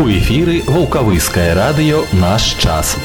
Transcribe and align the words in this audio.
У 0.00 0.08
эфіры 0.08 0.62
вулкавыскае 0.64 1.52
радыё 1.52 1.98
наш 2.16 2.56
час. 2.56 2.96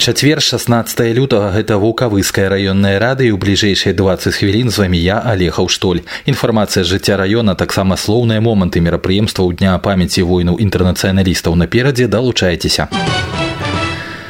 Чацвер 0.00 0.40
16 0.40 1.12
лютага. 1.12 1.52
Гэта 1.52 1.76
вулкавыская 1.76 2.48
раённая 2.48 2.96
рада 2.96 3.20
і 3.20 3.36
ў 3.36 3.38
бліжэйшыя 3.40 3.92
20 3.92 4.32
хвілін 4.32 4.72
з 4.72 4.80
вамі 4.80 4.96
я 4.96 5.20
алехаў 5.20 5.68
штоль 5.68 6.08
інфармацыя 6.24 6.88
жыцця 6.88 7.20
раёна 7.20 7.52
таксама 7.52 8.00
слоўныя 8.00 8.40
моманты 8.40 8.80
мерапрыемстваў 8.80 9.52
дня 9.60 9.76
памяці 9.76 10.24
войнаў 10.24 10.56
інтэрнацыяналістаў. 10.56 11.60
Наперадзе 11.60 12.08
далучайцеся 12.08 12.88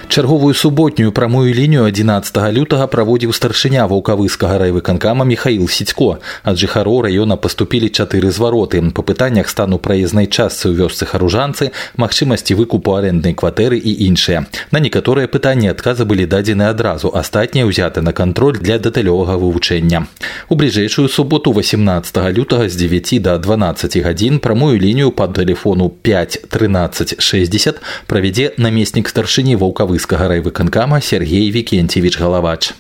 Чарговую 0.09 0.53
суботнюю 0.53 1.11
прамую 1.11 1.53
лінію 1.53 1.83
11 1.83 2.37
лютага 2.51 2.87
праводзіў 2.89 3.29
старшыня 3.29 3.85
ваўкавыскага 3.87 4.57
райвыканкама 4.57 5.23
Михаил 5.23 5.69
Сідько. 5.69 6.17
Ад 6.43 6.57
жыхароў 6.57 7.05
раёна 7.05 7.37
паступілі 7.37 7.87
чатыры 7.93 8.31
звароты. 8.33 8.81
Па 8.91 9.01
пытаннях 9.05 9.47
стану 9.47 9.77
праезнай 9.77 10.25
частцы 10.25 10.67
ў 10.67 10.81
вёсцы 10.81 11.05
харужанцы, 11.05 11.71
магчымасці 11.95 12.57
выкупу 12.57 12.97
арэнднай 12.97 13.31
кватэры 13.31 13.77
і 13.77 13.91
іншыя. 14.09 14.49
На 14.73 14.81
некаторыя 14.81 15.29
пытанні 15.29 15.69
адказы 15.69 16.03
былі 16.03 16.25
дадзены 16.25 16.67
адразу, 16.67 17.13
астатнія 17.13 17.69
ўзяты 17.69 18.01
на 18.01 18.11
кантроль 18.11 18.57
для 18.57 18.75
дэталёвага 18.81 19.37
вывучэння. 19.37 20.09
У 20.49 20.55
бліжэйшую 20.57 21.07
суботу 21.07 21.53
18 21.53 22.17
лютага 22.35 22.67
з 22.67 22.75
9 22.75 23.21
до 23.21 23.37
12 23.37 24.01
гадзін 24.01 24.43
прамую 24.43 24.75
лінію 24.75 25.13
па 25.13 25.29
тэлефону 25.29 25.93
5 26.01 26.49
13 26.49 27.21
60 27.21 27.77
правядзе 28.09 28.51
намеснік 28.57 29.07
старшыні 29.07 29.55
ваўкавыска 29.55 30.02
Кіеўскага 30.03 30.27
райвыканкама 30.27 30.99
Сергей 30.99 31.47
Вікенцевіч 31.55 32.19
Галавач. 32.19 32.75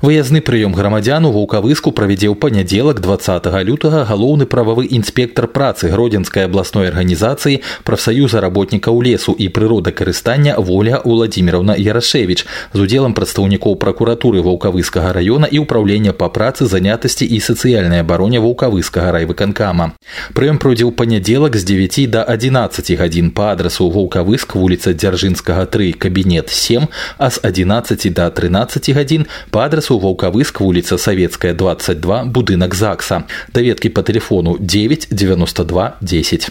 Выязны 0.00 0.40
прыём 0.40 0.72
грамадзян 0.72 1.24
у 1.28 1.30
вулкавыску 1.32 1.92
правядзе 1.92 2.32
ў 2.32 2.34
панядзелак 2.34 3.00
20 3.04 3.46
лютага 3.68 4.04
галоўны 4.08 4.46
прававы 4.48 4.88
інспектор 4.90 5.46
працы 5.46 5.92
гродзенскай 5.92 6.48
абласной 6.48 6.88
арганізацыі 6.88 7.60
прафсаюза 7.84 8.40
работнікаў 8.40 8.96
лесу 9.04 9.36
і 9.36 9.48
прыродакарыстання 9.52 10.56
воля 10.58 11.00
Владимировна 11.04 11.76
Ярашевич 11.76 12.46
з 12.72 12.78
удзелам 12.80 13.12
прадстаўнікоў 13.12 13.76
пракуратуры 13.76 14.40
ваўкавыскага 14.40 15.12
раёна 15.12 15.46
і 15.46 15.62
ўправлення 15.62 16.16
па 16.16 16.32
працы 16.32 16.66
занятасці 16.66 17.28
і 17.28 17.36
сацыяльнай 17.40 18.00
абароне 18.00 18.40
вулкавыскага 18.40 19.12
райвыканкама. 19.12 19.92
Прыём 20.32 20.56
пройдзе 20.56 20.88
ў 20.88 20.96
панядзелак 20.96 21.60
з 21.60 21.64
9 21.64 22.10
до 22.10 22.24
11 22.24 22.96
гадзін 22.96 23.30
па 23.36 23.52
адрасу 23.52 23.92
вулкавыск 23.92 24.56
вуліца 24.56 24.96
дзяржынскага 24.96 25.68
3 25.68 25.92
кабінет 25.92 26.48
7 26.48 26.88
а 27.18 27.30
з 27.30 27.36
11 27.44 28.12
до 28.16 28.30
13 28.30 28.90
гадзін 28.96 29.26
па 29.50 29.68
адрасу 29.68 29.93
адресу 29.94 30.00
Ваўкавыск, 30.02 30.58
вуліца 30.58 30.98
Савецкая, 30.98 31.54
22, 31.54 32.24
будынак 32.34 32.74
ЗАГСа. 32.74 33.22
Даведкі 33.54 33.94
па 33.94 34.02
тэлефону 34.02 34.58
9 34.58 35.14
92 35.14 36.02
10. 36.02 36.50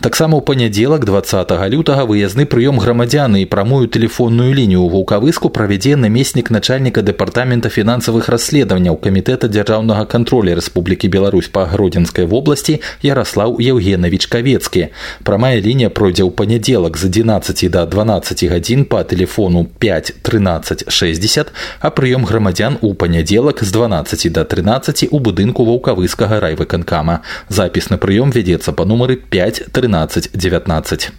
Таксама 0.00 0.36
ў 0.36 0.44
панядзелак 0.44 1.08
20 1.08 1.50
лютага 1.72 2.04
выязны 2.04 2.44
прыём 2.44 2.76
грамадзяны 2.76 3.42
і 3.42 3.48
прамую 3.48 3.88
тэлефонную 3.88 4.52
лінію 4.52 4.84
ў 4.84 4.92
вулкавыску 4.92 5.48
правядзе 5.48 5.96
намеснік 5.96 6.52
начальніка 6.52 7.00
дэпартамента 7.00 7.72
фінансавых 7.72 8.28
расследаванняў 8.28 9.00
камітэта 9.00 9.48
дзяржаўнага 9.48 10.04
контроля 10.04 10.52
Рэспублікі 10.60 11.08
Беларусь 11.08 11.48
па 11.48 11.64
гродзенскай 11.64 12.28
вобласці 12.28 12.84
Ярослаў 13.00 13.56
Евгенавіч 13.56 14.28
кавецкі. 14.28 14.92
Прамая 15.24 15.64
лінія 15.64 15.88
пройдзе 15.88 16.28
ў 16.28 16.30
панядзелак 16.30 17.00
з 17.00 17.08
11 17.08 17.70
до 17.72 17.86
12 17.88 18.44
гадзін 18.52 18.84
па 18.84 19.00
тэлефону 19.00 19.64
5 19.80 20.12
13 20.22 20.92
60, 20.92 21.52
а 21.80 21.88
прыём 21.88 22.28
грамадзян 22.28 22.76
у 22.84 22.92
панядзелак 22.92 23.64
з 23.64 23.72
12 23.72 24.28
до 24.32 24.44
13 24.44 25.08
у 25.10 25.18
будынку 25.24 25.64
ваўкавыскага 25.64 26.40
райвыканкама. 26.44 27.24
Запіс 27.48 27.88
на 27.88 27.96
прыём 27.96 28.28
вядзецца 28.28 28.76
па 28.76 28.84
нумары 28.84 29.16
5 29.16 29.72
13 29.72 29.86
13-19. 29.91 31.11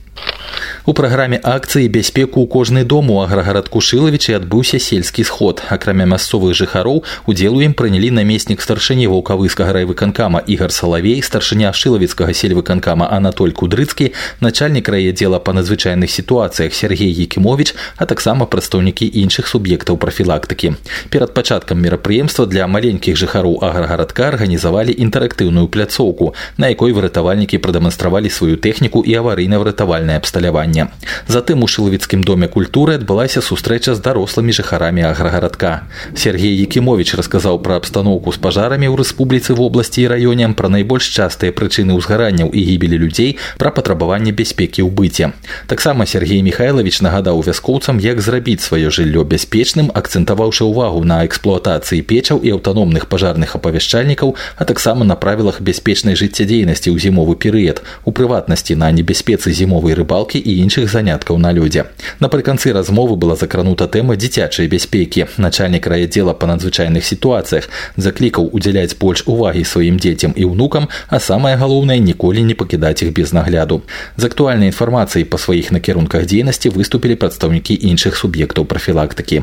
У 0.87 0.93
праграме 0.95 1.35
акцыі 1.43 1.89
бяспеку 1.91 2.39
ў 2.39 2.47
кожны 2.47 2.81
дом 2.87 3.11
у 3.11 3.19
аграгарадку 3.19 3.81
шылавічы 3.83 4.31
адбыўся 4.39 4.79
сельскі 4.79 5.25
сход. 5.27 5.59
Акрамя 5.67 6.05
мясцовых 6.07 6.55
жыхароў 6.55 7.01
удзел 7.27 7.59
у 7.59 7.63
ім 7.65 7.73
прынялі 7.75 8.07
намеснік 8.15 8.63
старшыні 8.63 9.11
ваўкавыскага 9.11 9.75
райвыканкама 9.75 10.39
Ігар 10.47 10.71
Салавей, 10.71 11.19
старшыня 11.19 11.73
шылавіцкага 11.75 12.31
сельвыканкама 12.31 13.11
Анатоль 13.11 13.51
Кудрыцкі, 13.51 14.13
начальнік 14.39 14.87
райаддзела 14.87 15.43
па 15.43 15.51
надзвычайных 15.51 16.07
сітуацыях 16.07 16.71
Сергей 16.71 17.11
Екімович, 17.11 17.75
а 17.99 18.07
таксама 18.07 18.47
прадстаўнікі 18.47 19.11
іншых 19.11 19.51
суб'ектаў 19.51 19.99
прафілактыкі. 19.99 20.79
Перад 21.11 21.35
пачаткам 21.35 21.83
мерапрыемства 21.83 22.47
для 22.47 22.63
маленькіх 22.63 23.19
жыхароў 23.19 23.59
аграгарадка 23.59 24.31
арганізавалі 24.31 24.95
інтэрактыўную 24.95 25.67
пляцоўку, 25.67 26.31
на 26.55 26.71
якой 26.71 26.95
выратавальнікі 26.95 27.59
прадэманстравалі 27.59 28.31
сваю 28.31 28.55
тэхніку 28.55 29.03
і 29.03 29.19
аварыйна-выратавальнае 29.19 30.23
абсталяванне. 30.32 30.88
Затым 31.28 31.62
у 31.62 31.68
шылавіцкім 31.68 32.24
доме 32.24 32.48
культуры 32.48 32.96
адбылася 32.96 33.44
сустрэча 33.44 33.94
з 33.94 34.00
дарослымі 34.00 34.52
жыхарамі 34.52 35.04
аграгарадка. 35.04 35.84
Сергей 36.16 36.56
Якімович 36.56 37.14
расказаў 37.14 37.60
пра 37.60 37.76
абстаноўку 37.76 38.32
з 38.32 38.40
пажарамі 38.40 38.88
ў 38.88 38.96
рэспубліцы 39.04 39.52
вобласці 39.52 40.02
і 40.02 40.08
раёне 40.08 40.48
пра 40.56 40.72
найбольш 40.72 41.12
частыя 41.12 41.52
прычыны 41.52 41.92
ўзгаранняў 42.00 42.48
і 42.48 42.60
гібелі 42.64 42.96
людзей 43.04 43.36
пра 43.60 43.70
патрабаванне 43.70 44.32
бяспекі 44.32 44.82
ў 44.82 44.90
быце. 44.90 45.36
Таксама 45.68 46.06
Сергей 46.06 46.40
Михайлович 46.42 47.00
нагадаў 47.04 47.44
вяскоўцам, 47.44 48.00
як 48.00 48.20
зрабіць 48.20 48.64
сваё 48.64 48.88
жыллё 48.88 49.24
бяспечным, 49.28 49.92
акцэнтаваўшы 49.92 50.64
ўвагу 50.64 51.04
на 51.04 51.22
эксплуатацыі 51.28 52.00
печаў 52.02 52.40
і 52.40 52.56
аўтаномных 52.56 53.06
пажарных 53.06 53.54
апавяшчальнікаў, 53.56 54.34
а 54.56 54.64
таксама 54.64 55.04
на 55.04 55.16
правілах 55.16 55.60
бяспечнай 55.60 56.16
жыццядзейнасці 56.16 56.88
ў 56.90 56.98
зімовы 56.98 57.36
перыяд, 57.36 57.84
у 58.04 58.10
прыватнасці 58.12 58.74
на 58.80 58.90
небяспецы 58.90 59.52
зімовай 59.52 59.94
рыбалкі 59.94 60.21
і 60.38 60.52
іншых 60.62 60.90
заняткаў 60.90 61.38
на 61.38 61.52
людзе. 61.52 61.90
Напрыканцы 62.20 62.72
размовы 62.72 63.16
была 63.16 63.34
закранута 63.36 63.88
тэма 63.88 64.14
дзіцячай 64.16 64.68
бяспекі. 64.68 65.26
Начальнік 65.36 65.86
райаддзела 65.86 66.34
па 66.34 66.46
надзвычайных 66.46 67.02
сітуацыях 67.02 67.68
заклікаў 67.96 68.50
удзяляць 68.52 68.94
больш 68.94 69.24
увагі 69.26 69.64
сваім 69.64 69.98
дзецям 69.98 70.32
і 70.36 70.44
ўнукам, 70.54 70.88
а 71.08 71.18
самае 71.18 71.56
галоўнае 71.56 71.98
ніколі 71.98 72.46
не 72.46 72.54
пакідаць 72.54 73.02
іх 73.02 73.12
без 73.12 73.32
нагляду. 73.32 73.82
З 74.16 74.30
актуальнай 74.30 74.70
інфармацыяй 74.70 75.26
па 75.26 75.38
сваіх 75.38 75.72
накірунках 75.74 76.30
дзейнасці 76.30 76.70
выступілі 76.70 77.18
прадстаўнікі 77.18 77.74
іншых 77.74 78.14
суб'ектаў 78.14 78.64
прафілактыкі. 78.64 79.42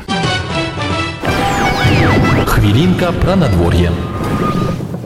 Хвілінка 2.46 3.12
пра 3.20 3.36
надвор'е. 3.36 3.90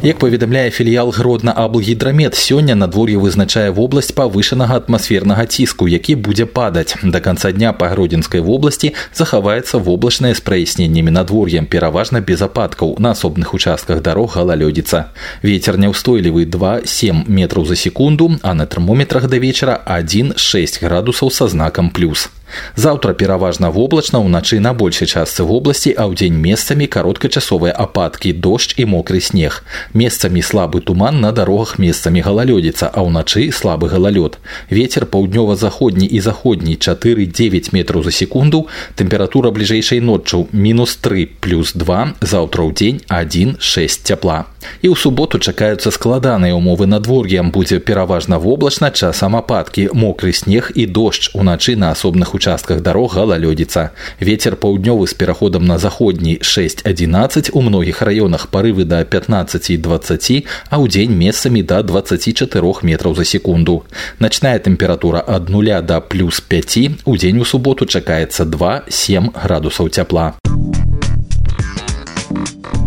Як 0.03 0.17
паведамляе 0.17 0.69
філіял 0.71 1.11
гродна 1.11 1.51
аблгідрамет 1.51 2.33
сёння 2.33 2.75
надвор'е 2.75 3.17
вызначае 3.19 3.67
вобласць 3.75 4.15
павышанага 4.15 4.79
атмасфернага 4.79 5.45
ціску, 5.45 5.87
які 5.91 6.15
будзе 6.15 6.45
падаць. 6.45 6.95
Да 7.03 7.19
канца 7.19 7.51
дня 7.51 7.73
па 7.73 7.91
гродзенскай 7.91 8.39
вобласці 8.39 8.93
захаваецца 9.11 9.83
воблачнае 9.83 10.31
з 10.35 10.39
праясненнямі 10.39 11.11
надвор'ем 11.11 11.67
пераважна 11.67 12.23
без 12.23 12.41
ападкаў 12.41 12.95
на 12.99 13.11
асобных 13.11 13.53
участках 13.53 13.99
дарог 13.99 14.39
галалёдзіца. 14.39 15.11
Вецер 15.43 15.75
няўстойлівы 15.75 16.47
2-7 16.47 17.27
метраў 17.27 17.65
за 17.65 17.75
секунду, 17.75 18.39
а 18.41 18.53
на 18.53 18.65
тэрмометрах 18.65 19.27
да 19.27 19.35
вечара 19.35 19.83
1-6 19.83 20.79
градусаў 20.79 21.27
са 21.27 21.51
знакам 21.51 21.91
плюс. 21.91 22.31
Заўтра 22.75 23.13
пераважна 23.13 23.69
воблачна 23.69 24.19
ўначы 24.19 24.59
на 24.59 24.73
большай 24.73 25.07
частцы 25.07 25.43
вобласці, 25.43 25.93
а 25.97 26.07
ўдзень 26.09 26.37
месцамі 26.37 26.87
кароткачасовыя 26.87 27.73
ападкі, 27.73 28.33
дождж 28.33 28.75
і 28.77 28.85
мокры 28.89 29.21
снег. 29.21 29.63
Месцамі 29.93 30.41
слабы 30.41 30.81
туман 30.81 31.21
на 31.21 31.31
дарогах 31.31 31.77
месцамі 31.79 32.21
галалёдзіца, 32.21 32.89
а 32.93 33.03
ўначы 33.05 33.51
слабы 33.51 33.89
галалёд. 33.89 34.39
Вецер 34.69 35.05
паўднёва-заходні 35.05 36.07
і 36.07 36.19
заходні 36.19 36.77
4-9 36.77 37.73
метраў 37.73 38.03
за 38.03 38.11
секунду, 38.11 38.67
тэмпература 38.95 39.51
бліжэйшай 39.51 39.99
ноччу 39.99 40.47
мінус 40.51 40.95
3 40.95 41.25
плюс 41.39 41.73
2, 41.73 42.15
заўтра 42.21 42.63
ў 42.63 42.71
дзень 42.73 42.99
1-6 43.09 44.07
цяпла. 44.07 44.45
І 44.83 44.91
ў 44.91 44.95
суботу 44.99 45.39
чакаюцца 45.39 45.91
складаныя 45.91 46.51
ўмовы 46.55 46.83
надвор'ем 46.85 47.51
будзе 47.51 47.79
пераважна 47.79 48.39
воблачна 48.39 48.91
часам 48.91 49.35
ападкі, 49.39 49.89
мокры 49.95 50.35
снег 50.35 50.71
і 50.75 50.85
дождж 50.85 51.31
уначы 51.33 51.79
на 51.79 51.91
асобных 51.95 52.35
участках 52.35 52.42
участках 52.43 52.81
дарог 52.81 53.15
галалёдзіца. 53.15 53.95
Вецер 54.19 54.55
паўднёвы 54.55 55.07
з 55.07 55.13
пераходам 55.13 55.65
на 55.65 55.77
заходні 55.77 56.39
6-11 56.41 57.49
у 57.53 57.61
многіх 57.61 58.01
раёнах 58.01 58.51
парывы 58.51 58.83
да 58.83 59.03
15 59.03 59.69
і 59.69 59.77
20, 59.77 60.45
а 60.69 60.75
ў 60.79 60.87
дзень 60.89 61.15
месцамі 61.15 61.63
да 61.63 61.83
24 61.83 62.83
метраў 62.83 63.15
за 63.15 63.25
секунду. 63.25 63.83
Начная 64.19 64.59
тэмпература 64.59 65.23
ад 65.25 65.49
нуля 65.49 65.81
да 65.81 66.01
плюс 66.01 66.41
5 66.41 67.05
у 67.05 67.15
дзень 67.15 67.39
у 67.39 67.45
суботу 67.45 67.85
чакаецца 67.85 68.43
2-7 68.43 69.31
градусаў 69.33 69.89
цяпла. 69.89 70.35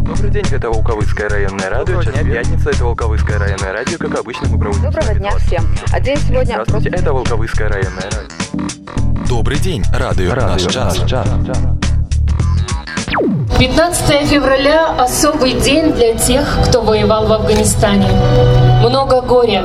Добрый 0.08 0.32
день, 0.32 0.46
это 0.52 0.70
Волковыцкое 0.70 1.28
районное 1.28 1.70
радио. 1.70 2.02
Сейчас 2.02 2.16
пятница, 2.16 2.70
это 2.70 2.86
Волковыцкое 2.86 3.40
районное 3.40 3.74
радио. 3.74 3.98
Как 3.98 4.18
обычно, 4.18 4.48
мы 4.48 4.58
проводим... 4.58 4.84
Доброго 4.84 5.14
дня 5.14 5.32
всем. 5.38 5.68
А 5.92 6.00
день 6.00 6.18
сегодня... 6.18 6.54
Здравствуйте, 6.54 6.90
это 6.90 7.12
Волковыцкое 7.12 7.68
районное 7.68 8.04
радио. 8.04 9.28
Добрый 9.28 9.60
день, 9.60 9.84
радио, 9.94 10.34
радио 10.34 10.54
наш 10.54 10.74
час. 10.74 11.00
Наш 11.00 11.10
час. 11.10 11.28
15 13.60 14.30
февраля– 14.30 14.96
особый 15.00 15.54
день 15.54 15.92
для 15.92 16.14
тех, 16.14 16.58
кто 16.68 16.82
воевал 16.82 17.26
в 17.28 17.34
Афганистане. 17.34 18.08
Много 18.82 19.22
горя, 19.22 19.64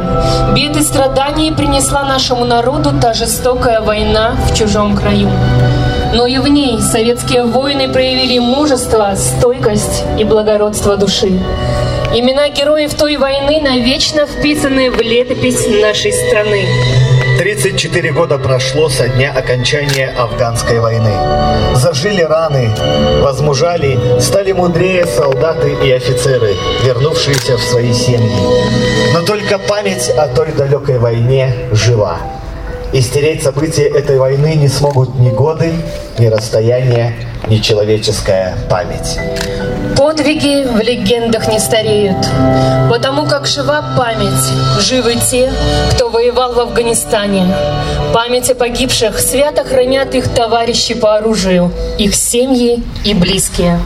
бед 0.56 0.76
и 0.76 0.82
страданий 0.82 1.52
принесла 1.52 2.02
нашему 2.02 2.46
народу 2.46 2.90
та 3.00 3.12
жестокая 3.12 3.80
война 3.80 4.34
в 4.48 4.56
чужом 4.56 4.96
краю. 4.96 5.28
Но 6.14 6.26
и 6.26 6.38
в 6.38 6.46
ней 6.46 6.78
советские 6.80 7.44
воины 7.44 7.90
проявили 7.90 8.38
мужество, 8.38 9.14
стойкость 9.16 10.04
и 10.18 10.24
благородство 10.24 10.96
души. 10.96 11.40
Имена 12.14 12.50
героев 12.50 12.92
той 12.94 13.16
войны 13.16 13.60
навечно 13.62 14.26
вписаны 14.26 14.90
в 14.90 15.00
летопись 15.00 15.66
нашей 15.66 16.12
страны. 16.12 16.66
34 17.38 18.12
года 18.12 18.38
прошло 18.38 18.90
со 18.90 19.08
дня 19.08 19.32
окончания 19.32 20.10
афганской 20.10 20.80
войны. 20.80 21.12
Зажили 21.74 22.20
раны, 22.20 22.70
возмужали, 23.22 23.98
стали 24.20 24.52
мудрее 24.52 25.06
солдаты 25.06 25.74
и 25.82 25.90
офицеры, 25.90 26.54
вернувшиеся 26.84 27.56
в 27.56 27.62
свои 27.62 27.94
семьи. 27.94 28.36
Но 29.14 29.22
только 29.22 29.58
память 29.58 30.10
о 30.10 30.28
той 30.28 30.52
далекой 30.52 30.98
войне 30.98 31.54
жива. 31.72 32.18
И 32.92 33.00
стереть 33.00 33.42
события 33.42 33.88
этой 33.88 34.18
войны 34.18 34.54
не 34.54 34.68
смогут 34.68 35.18
ни 35.18 35.30
годы, 35.30 35.72
ни 36.18 36.26
расстояние, 36.26 37.16
ни 37.48 37.56
человеческая 37.56 38.54
память. 38.68 39.18
Подвиги 39.96 40.66
в 40.66 40.78
легендах 40.78 41.48
не 41.48 41.58
стареют, 41.58 42.18
потому 42.90 43.26
как 43.26 43.46
жива 43.46 43.94
память, 43.96 44.82
живы 44.82 45.14
те, 45.30 45.50
кто 45.92 46.10
воевал 46.10 46.52
в 46.52 46.60
Афганистане. 46.60 47.46
Память 48.12 48.50
о 48.50 48.54
погибших 48.54 49.18
свято 49.20 49.64
хранят 49.64 50.14
их 50.14 50.28
товарищи 50.28 50.92
по 50.92 51.16
оружию, 51.16 51.72
их 51.96 52.14
семьи 52.14 52.82
и 53.04 53.14
близкие. 53.14 53.80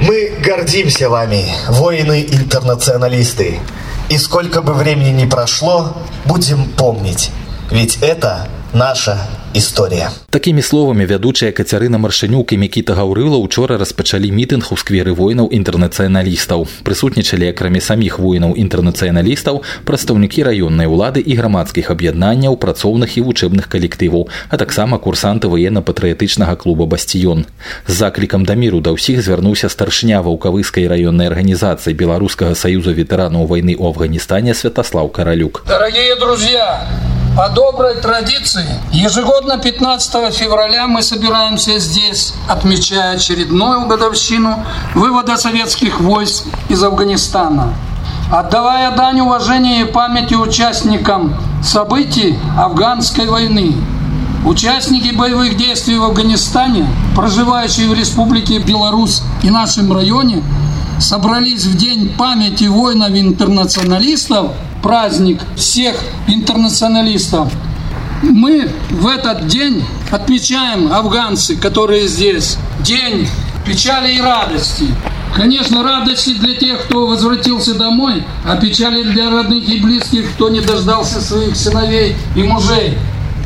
Мы 0.00 0.32
гордимся 0.44 1.08
вами, 1.08 1.46
воины-интернационалисты. 1.68 3.58
И 4.10 4.18
сколько 4.18 4.62
бы 4.62 4.74
времени 4.74 5.22
ни 5.22 5.26
прошло, 5.26 5.94
будем 6.24 6.66
помнить. 6.66 7.30
Ведь 7.71 7.99
это 8.01 8.45
наша 8.73 9.17
історія. 9.53 10.11
Такімі 10.29 10.61
словамі 10.61 11.05
вядучая 11.05 11.51
Кацярына 11.51 11.97
Маршанюк 11.97 12.53
і 12.53 12.57
Мікіта 12.57 12.93
Гаўрыла 12.93 13.37
учора 13.37 13.77
распачалі 13.77 14.31
мітынг 14.31 14.69
у 14.71 14.77
скверы 14.77 15.13
воінаў 15.13 15.49
інтэрнацыяналістаў. 15.49 16.67
Прысутнічалі 16.85 17.49
акрамя 17.49 17.81
саміх 17.81 18.19
воінаў 18.19 18.53
інтэрнацыяналістаў, 18.53 19.61
прадстаўнікі 19.85 20.43
раённай 20.43 20.85
улады 20.85 21.21
і 21.21 21.33
грамадскіх 21.33 21.89
аб'яднанняў, 21.89 22.57
працоўных 22.57 23.17
і 23.17 23.25
вучэбных 23.25 23.65
калектываў, 23.69 24.29
а 24.49 24.57
таксама 24.57 24.97
курсанты 24.97 25.49
военно-патрыятычнага 25.49 26.55
клуба 26.55 26.85
Бастіён. 26.85 27.45
З 27.87 27.93
заклікам 27.93 28.45
да 28.45 28.53
міру 28.53 28.81
да 28.81 28.93
ўсіх 28.93 29.21
звярнуўся 29.25 29.69
старшыня 29.69 30.21
ваўкавыскай 30.21 30.85
раённай 30.85 31.25
арганізацыі 31.25 31.97
беларускага 31.97 32.53
саюза 32.53 32.93
ветэранаў 32.93 33.49
вайны 33.49 33.73
ў 33.73 33.89
Афганістане 33.89 34.53
Святаслав 34.53 35.11
Каралюк. 35.11 35.65
Дорогие 35.65 36.15
друзья, 36.21 36.85
по 37.36 37.48
доброй 37.48 37.96
традиции, 37.96 38.66
ежегодно 38.92 39.58
15 39.58 40.32
февраля 40.32 40.86
мы 40.86 41.02
собираемся 41.02 41.78
здесь, 41.80 42.32
отмечая 42.48 43.16
очередную 43.16 43.86
годовщину 43.86 44.64
вывода 44.94 45.36
советских 45.36 46.00
войск 46.00 46.44
из 46.68 46.82
Афганистана. 46.84 47.74
Отдавая 48.30 48.92
дань 48.92 49.20
уважения 49.20 49.80
и 49.80 49.84
памяти 49.84 50.34
участникам 50.34 51.36
событий 51.62 52.38
афганской 52.58 53.26
войны, 53.26 53.74
Участники 54.44 55.14
боевых 55.14 55.56
действий 55.56 55.96
в 55.96 56.04
Афганистане, 56.04 56.86
проживающие 57.16 57.88
в 57.88 57.94
Республике 57.94 58.58
Беларусь 58.58 59.22
и 59.42 59.48
нашем 59.48 59.90
районе, 59.90 60.42
собрались 61.00 61.64
в 61.64 61.78
День 61.78 62.10
памяти 62.10 62.64
воинов-интернационалистов 62.64 64.52
праздник 64.84 65.40
всех 65.56 65.96
интернационалистов. 66.28 67.50
Мы 68.22 68.70
в 68.90 69.06
этот 69.08 69.46
день 69.46 69.82
отмечаем 70.10 70.92
афганцы, 70.92 71.56
которые 71.56 72.06
здесь. 72.06 72.58
День 72.80 73.26
печали 73.66 74.12
и 74.12 74.20
радости. 74.20 74.94
Конечно, 75.34 75.82
радости 75.82 76.34
для 76.34 76.54
тех, 76.54 76.84
кто 76.84 77.06
возвратился 77.06 77.74
домой, 77.74 78.24
а 78.46 78.56
печали 78.56 79.02
для 79.04 79.30
родных 79.30 79.66
и 79.70 79.80
близких, 79.80 80.30
кто 80.34 80.50
не 80.50 80.60
дождался 80.60 81.22
своих 81.22 81.56
сыновей 81.56 82.14
и 82.36 82.42
мужей. 82.42 82.98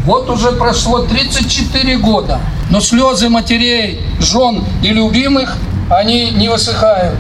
Вот 0.05 0.29
уже 0.29 0.51
прошло 0.51 1.07
34 1.07 1.99
года, 1.99 2.41
но 2.69 2.81
слезы 2.81 3.29
матерей, 3.29 4.01
жен 4.21 4.65
и 4.83 4.89
любимых, 4.89 5.57
они 5.89 6.31
не 6.33 6.49
высыхают. 6.49 7.15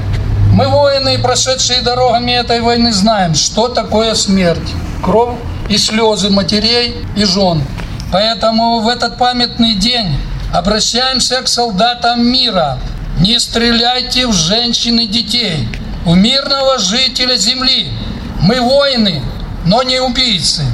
Мы, 0.59 0.67
воины, 0.67 1.17
прошедшие 1.21 1.83
дорогами 1.83 2.33
этой 2.33 2.61
войны, 2.61 2.93
знаем, 2.93 3.37
что 3.37 3.69
такое 3.69 4.17
смерть. 4.17 4.69
Кровь 5.05 5.37
и 5.69 5.79
слезы 5.79 6.31
матерей 6.31 6.97
и 7.17 7.25
жен. 7.25 7.63
Поэтому 8.11 8.81
в 8.81 8.89
этот 8.89 9.19
памятный 9.19 9.77
день 9.77 10.17
обращаемся 10.53 11.43
к 11.43 11.47
солдатам 11.47 12.27
мира. 12.27 12.81
Не 13.21 13.39
стреляйте 13.39 14.27
в 14.27 14.33
женщин 14.33 14.99
и 14.99 15.07
детей, 15.07 15.69
у 16.05 16.17
мирного 16.17 16.81
жителя 16.81 17.37
земли. 17.37 17.93
Мы 18.43 18.61
воины, 18.61 19.23
но 19.65 19.85
не 19.85 20.01
убийцы. 20.01 20.65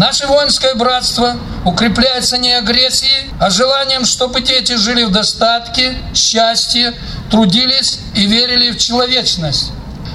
Наше 0.00 0.26
воинское 0.26 0.74
братство 0.76 1.36
укрепляется 1.66 2.38
не 2.38 2.54
агрессией, 2.54 3.28
а 3.38 3.50
желанием, 3.50 4.06
чтобы 4.06 4.40
дети 4.40 4.76
жили 4.76 5.04
в 5.04 5.10
достатке, 5.10 5.94
счастье, 6.14 6.94
трудились 7.30 7.98
и 8.14 8.24
верили 8.24 8.70
в 8.70 8.78
человечность. 8.78 9.72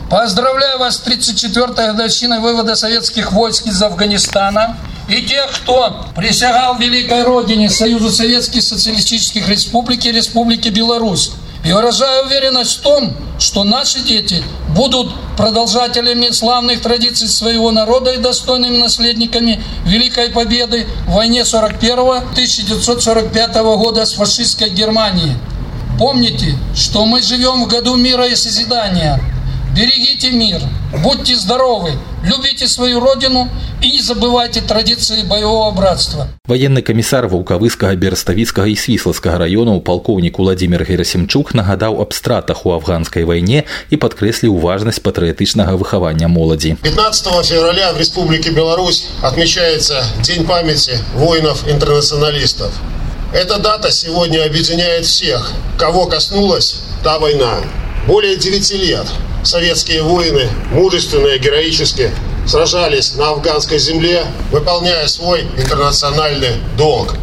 Поздравляю 0.09 0.79
вас 0.79 0.97
с 0.97 1.01
34-й 1.01 1.85
годовщиной 1.85 2.39
вывода 2.39 2.75
советских 2.75 3.31
войск 3.31 3.67
из 3.67 3.79
Афганистана 3.79 4.75
и 5.07 5.21
тех, 5.21 5.51
кто 5.51 6.07
присягал 6.15 6.79
Великой 6.79 7.21
Родине 7.21 7.69
Союзу 7.69 8.09
Советских 8.09 8.63
Социалистических 8.63 9.47
Республик 9.47 10.03
и 10.07 10.11
Республики 10.11 10.69
Беларусь. 10.69 11.29
И 11.65 11.71
выражаю 11.71 12.25
уверенность 12.25 12.77
в 12.77 12.81
том, 12.81 13.13
что 13.39 13.63
наши 13.63 14.01
дети 14.01 14.43
будут 14.75 15.11
продолжателями 15.35 16.29
славных 16.29 16.81
традиций 16.81 17.27
своего 17.27 17.71
народа 17.71 18.11
и 18.11 18.17
достойными 18.17 18.77
наследниками 18.77 19.63
Великой 19.83 20.29
Победы 20.29 20.85
в 21.07 21.13
войне 21.13 21.41
41-1945 21.41 23.77
года 23.77 24.05
с 24.05 24.13
фашистской 24.13 24.69
Германией. 24.69 25.33
Помните, 25.97 26.55
что 26.75 27.03
мы 27.05 27.23
живем 27.23 27.63
в 27.63 27.67
году 27.67 27.95
мира 27.95 28.27
и 28.27 28.35
созидания 28.35 29.19
Берегите 29.76 30.30
мир, 30.30 30.60
будьте 31.02 31.36
здоровы, 31.36 31.92
любите 32.24 32.66
свою 32.66 33.00
родину 33.00 33.48
и 33.80 33.90
не 33.90 34.00
забывайте 34.00 34.60
традиции 34.60 35.22
боевого 35.22 35.70
братства. 35.70 36.28
Военный 36.46 36.82
комиссар 36.82 37.28
ваўкавыскага 37.30 37.94
берставіцкага 37.94 38.66
і 38.66 38.76
свіслацкага 38.76 39.38
раёнаў 39.46 39.80
палкоўнік 39.86 40.38
Владимир 40.38 40.84
Герасимчук 40.84 41.54
нагадаў 41.54 42.02
аб 42.02 42.12
стратах 42.12 42.66
у 42.66 42.72
афганской 42.72 43.24
войне 43.24 43.64
и 43.90 43.96
падкрэсліў 43.96 44.58
важность 44.58 45.02
патриотичного 45.02 45.76
выхавання 45.76 46.28
моладзі. 46.28 46.76
15 46.82 47.46
февраля 47.46 47.92
в 47.92 47.98
Республике 47.98 48.50
Беларусь 48.50 49.06
отмечается 49.22 50.04
День 50.22 50.44
памяти 50.44 50.98
воинов-интернационалистов. 51.14 52.72
Эта 53.32 53.58
дата 53.60 53.92
сегодня 53.92 54.44
объединяет 54.44 55.06
всех, 55.06 55.52
кого 55.78 56.06
коснулась 56.06 56.82
та 57.04 57.18
война. 57.18 57.62
Более 58.08 58.36
девяти 58.36 58.76
лет 58.76 59.06
советские 59.45 60.03
воины 60.03 60.49
мужественно 60.71 61.27
и 61.27 61.39
героически 61.39 62.11
сражались 62.47 63.15
на 63.15 63.29
афганской 63.29 63.79
земле, 63.79 64.25
выполняя 64.51 65.07
свой 65.07 65.41
интернациональный 65.57 66.55
долг. 66.77 67.15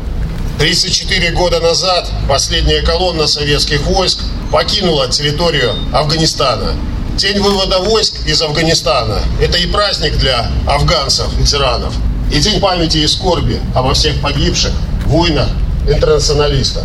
34 0.59 1.31
года 1.33 1.61
назад 1.61 2.09
последняя 2.29 2.83
колонна 2.83 3.27
советских 3.27 3.83
войск 3.83 4.21
покинула 4.51 5.09
территорию 5.09 5.75
Афганистана. 5.93 6.75
День 7.17 7.41
вывода 7.41 7.79
войск 7.81 8.27
из 8.27 8.41
Афганистана– 8.41 9.21
это 9.41 9.59
и 9.59 9.67
праздник 9.67 10.17
для 10.17 10.51
афганцев, 10.67 11.27
ветеранов, 11.39 11.95
и 12.33 12.39
день 12.39 12.61
памяти 12.61 12.99
и 12.99 13.07
скорби 13.07 13.61
обо 13.75 13.93
всех 13.95 14.21
погибших 14.21 14.73
войнах 15.07 15.49
интернационалистах. 15.87 16.85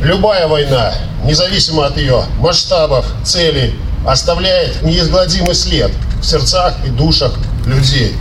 Любая 0.00 0.46
война, 0.46 0.94
независимо 1.24 1.86
от 1.86 1.96
ее 1.96 2.24
масштабов, 2.38 3.06
целей, 3.24 3.74
оставляет 4.06 4.82
неизгладимый 4.82 5.54
след 5.54 5.90
в 6.20 6.24
сердцах 6.24 6.74
и 6.86 6.88
душах 6.88 7.34
людей. 7.66 8.14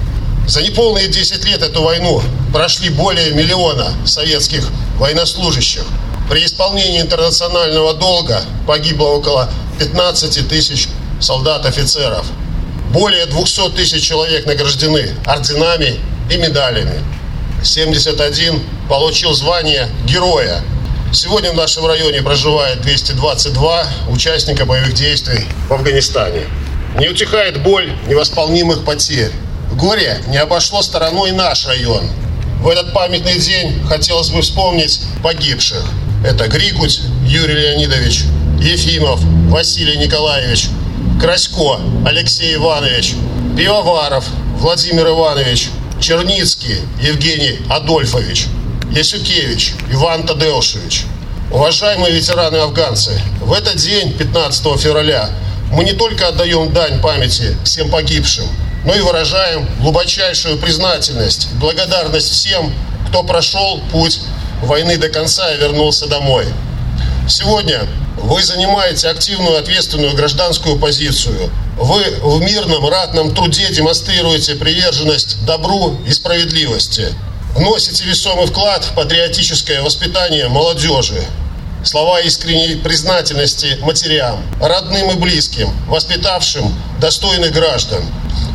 За 0.47 0.61
неполные 0.61 1.07
10 1.07 1.45
лет 1.45 1.61
эту 1.61 1.83
войну 1.83 2.21
прошли 2.51 2.89
более 2.89 3.31
миллиона 3.31 3.93
советских 4.05 4.69
военнослужащих. 4.97 5.83
При 6.29 6.45
исполнении 6.45 7.01
интернационального 7.01 7.93
долга 7.93 8.41
погибло 8.67 9.07
около 9.07 9.49
15 9.79 10.47
тысяч 10.47 10.87
солдат-офицеров. 11.19 12.25
Более 12.91 13.25
200 13.25 13.69
тысяч 13.71 14.03
человек 14.03 14.45
награждены 14.45 15.15
орденами 15.25 15.99
и 16.29 16.37
медалями. 16.37 17.01
71 17.63 18.61
получил 18.89 19.33
звание 19.33 19.89
героя. 20.05 20.61
Сегодня 21.13 21.51
в 21.51 21.55
нашем 21.55 21.85
районе 21.85 22.23
проживает 22.23 22.81
222 22.81 23.83
участника 24.09 24.65
боевых 24.65 24.95
действий 24.95 25.45
в 25.69 25.73
Афганистане. 25.73 26.41
Не 26.97 27.07
утихает 27.07 27.61
боль 27.61 27.93
невосполнимых 28.07 28.83
потерь. 28.83 29.29
Горе 29.73 30.23
не 30.27 30.37
обошло 30.37 30.81
стороной 30.81 31.31
наш 31.31 31.67
район. 31.67 32.09
В 32.61 32.67
этот 32.67 32.93
памятный 32.93 33.37
день 33.37 33.79
хотелось 33.87 34.31
бы 34.31 34.41
вспомнить 34.41 35.01
погибших. 35.21 35.85
Это 36.25 36.47
Грикуть 36.47 37.01
Юрий 37.27 37.59
Леонидович, 37.59 38.23
Ефимов 38.59 39.19
Василий 39.51 39.97
Николаевич, 39.97 40.65
Красько 41.21 41.79
Алексей 42.07 42.55
Иванович, 42.55 43.13
Пивоваров 43.55 44.25
Владимир 44.57 45.09
Иванович, 45.09 45.69
Черницкий 46.01 46.79
Евгений 46.99 47.59
Адольфович, 47.69 48.47
Ясюкевич 48.93 49.73
Иван 49.89 50.23
Тадеушевич. 50.23 51.05
Уважаемые 51.51 52.13
ветераны-афганцы, 52.13 53.19
в 53.41 53.51
этот 53.51 53.77
день, 53.77 54.13
15 54.13 54.79
февраля, 54.79 55.31
мы 55.71 55.83
не 55.83 55.93
только 55.93 56.27
отдаем 56.27 56.71
дань 56.71 57.01
памяти 57.01 57.57
всем 57.65 57.89
погибшим, 57.89 58.45
но 58.85 58.93
и 58.93 59.01
выражаем 59.01 59.67
глубочайшую 59.81 60.59
признательность, 60.59 61.47
благодарность 61.55 62.29
всем, 62.29 62.71
кто 63.09 63.23
прошел 63.23 63.81
путь 63.91 64.19
войны 64.61 64.97
до 64.97 65.09
конца 65.09 65.51
и 65.55 65.57
вернулся 65.57 66.05
домой. 66.05 66.45
Сегодня 67.27 67.87
вы 68.17 68.43
занимаете 68.43 69.07
активную, 69.09 69.57
ответственную 69.57 70.13
гражданскую 70.13 70.77
позицию. 70.77 71.49
Вы 71.79 72.03
в 72.21 72.41
мирном, 72.41 72.87
ратном 72.87 73.33
труде 73.33 73.67
демонстрируете 73.71 74.53
приверженность 74.53 75.43
добру 75.45 75.97
и 76.05 76.11
справедливости. 76.11 77.07
Вносите 77.55 78.03
весомый 78.05 78.47
вклад 78.47 78.83
в 78.83 78.95
патриотическое 78.95 79.83
воспитание 79.83 80.47
молодежи. 80.47 81.23
Слова 81.83 82.19
искренней 82.21 82.77
признательности 82.77 83.77
матерям, 83.81 84.41
родным 84.59 85.11
и 85.11 85.15
близким, 85.15 85.69
воспитавшим 85.87 86.73
достойных 86.99 87.51
граждан, 87.51 88.03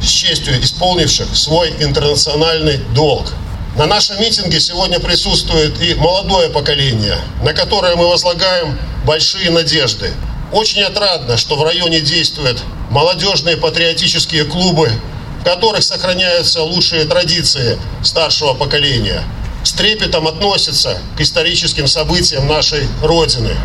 с 0.03 0.09
честью 0.09 0.61
исполнивших 0.61 1.37
свой 1.37 1.71
интернациональный 1.79 2.79
долг. 2.93 3.33
На 3.77 3.87
нашем 3.87 4.21
митинге 4.21 4.59
сегодня 4.59 4.99
присутствует 4.99 5.81
и 5.81 5.95
молодое 5.95 6.49
поколение, 6.49 7.19
на 7.45 7.53
которое 7.53 7.95
мы 7.95 8.09
возлагаем 8.09 8.77
большие 9.05 9.51
надежды. 9.51 10.13
Очень 10.51 10.83
отрадно, 10.83 11.37
что 11.37 11.55
в 11.55 11.63
районе 11.63 12.01
действуют 12.01 12.65
молодежные 12.91 13.57
патриотические 13.57 14.45
клубы, 14.45 14.91
которых 15.49 15.83
сохраняются 15.83 16.61
лучшие 16.63 17.07
традиции 17.07 17.79
старшего 18.03 18.53
поколения. 18.53 19.25
С 19.65 19.73
трепетом 19.73 20.29
относятся 20.29 20.99
к 21.17 21.23
историческим 21.23 21.87
событиям 21.87 22.47
нашей 22.47 22.87
Родины. 23.03 23.57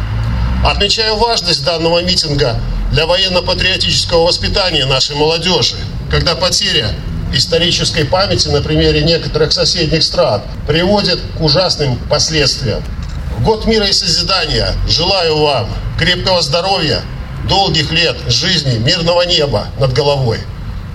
Отмечаю 0.66 1.18
важность 1.18 1.66
данного 1.66 2.02
митинга 2.02 2.58
для 2.94 3.06
военно-патриотического 3.06 4.24
воспитания 4.26 4.86
нашей 4.86 5.18
молодежи, 5.18 5.76
когда 6.10 6.36
потеря 6.36 6.96
исторической 7.34 8.06
памяти 8.06 8.48
на 8.48 8.62
примере 8.62 9.04
некоторых 9.04 9.52
соседних 9.52 10.04
стран 10.04 10.42
приводит 10.66 11.20
к 11.38 11.42
ужасным 11.42 11.98
последствиям. 12.10 12.82
В 13.40 13.44
год 13.44 13.66
мира 13.66 13.88
и 13.88 13.92
созидания 13.92 14.74
желаю 14.88 15.38
вам 15.38 15.70
крепкого 16.00 16.42
здоровья, 16.42 17.02
долгих 17.50 17.92
лет 17.92 18.16
жизни, 18.30 18.78
мирного 18.78 19.24
неба 19.24 19.68
над 19.80 19.92
головой. 19.92 20.40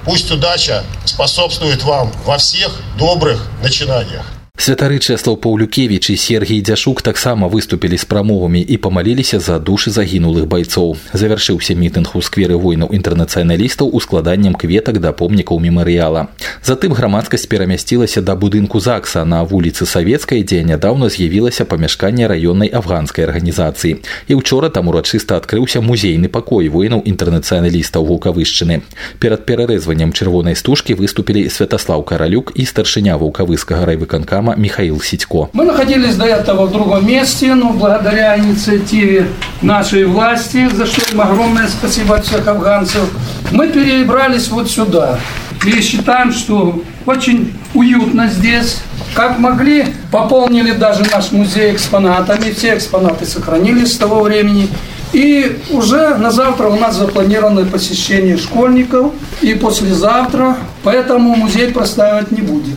Пусть 0.04 0.30
удача 0.30 0.84
способствует 1.04 1.82
вам 1.82 2.12
во 2.24 2.38
всех 2.38 2.72
добрых 2.98 3.46
начинаниях. 3.62 4.24
Святары 4.58 4.98
Чэслаў 4.98 5.36
Паўлюкевіч 5.38 6.10
і 6.10 6.16
Сергій 6.18 6.58
Дзяшук 6.60 7.00
таксама 7.02 7.46
выступілі 7.46 7.94
з 7.94 8.04
прамовамі 8.04 8.58
і 8.60 8.76
памаліліся 8.76 9.38
за 9.38 9.58
душы 9.62 9.94
загінулых 9.94 10.50
байцоў. 10.50 10.98
Завяршыўся 11.14 11.78
мітынг 11.78 12.18
у 12.18 12.20
скверы 12.20 12.58
войнаў 12.58 12.90
інтэрнацыяналістаў 12.90 13.86
ускладаннем 13.94 14.58
кветак 14.58 14.98
да 14.98 15.14
помнікаў 15.14 15.62
мемарыяла. 15.62 16.34
Затым 16.66 16.90
грамадскасць 16.90 17.46
перамясцілася 17.46 18.20
да 18.20 18.34
будынку 18.34 18.82
ЗАГСа 18.82 19.22
на 19.24 19.44
вуліцы 19.46 19.86
савецкай, 19.86 20.42
дзе 20.42 20.66
нядаўна 20.66 21.06
з'явілася 21.06 21.62
памяшканне 21.64 22.26
раённай 22.26 22.68
афганскай 22.74 23.30
арганізацыі. 23.30 24.02
І 24.26 24.32
ўчора 24.42 24.74
там 24.74 24.90
урачыста 24.90 25.38
адкрыўся 25.38 25.80
музейны 25.86 26.26
пакой 26.26 26.66
воінаў 26.66 27.06
інтэрнацыяналістаў 27.06 28.10
вулкавышчыны. 28.10 28.82
Перад 29.22 29.46
перарэзваннем 29.46 30.10
чырвонай 30.10 30.58
стужкі 30.58 30.98
выступілі 30.98 31.46
Святаслаў 31.46 32.02
Каралюк 32.02 32.58
і 32.58 32.66
старшыня 32.66 33.14
вулкавыскага 33.22 33.86
райвыканкама 33.86 34.47
программа 34.48 34.54
Михаил 34.56 35.00
Сидько. 35.00 35.48
Мы 35.52 35.64
находились 35.64 36.16
до 36.16 36.24
этого 36.24 36.66
в 36.66 36.72
другом 36.72 37.06
месте, 37.06 37.54
но 37.54 37.70
благодаря 37.70 38.38
инициативе 38.38 39.28
нашей 39.62 40.04
власти, 40.04 40.68
за 40.74 40.86
что 40.86 41.12
им 41.12 41.20
огромное 41.20 41.68
спасибо 41.68 42.16
от 42.16 42.26
всех 42.26 42.46
афганцев, 42.46 43.02
мы 43.50 43.68
перебрались 43.68 44.48
вот 44.48 44.70
сюда. 44.70 45.18
И 45.64 45.80
считаем, 45.80 46.32
что 46.32 46.82
очень 47.06 47.52
уютно 47.74 48.28
здесь. 48.28 48.78
Как 49.14 49.38
могли, 49.38 49.86
пополнили 50.12 50.72
даже 50.72 51.02
наш 51.12 51.32
музей 51.32 51.72
экспонатами. 51.72 52.52
Все 52.52 52.76
экспонаты 52.76 53.26
сохранились 53.26 53.94
с 53.94 53.96
того 53.96 54.22
времени. 54.22 54.68
И 55.12 55.58
уже 55.70 56.14
на 56.16 56.30
завтра 56.30 56.68
у 56.68 56.76
нас 56.76 56.96
запланировано 56.96 57.64
посещение 57.64 58.36
школьников 58.36 59.12
и 59.40 59.54
послезавтра, 59.54 60.56
поэтому 60.82 61.34
музей 61.34 61.72
простаивать 61.72 62.30
не 62.30 62.42
будет. 62.42 62.76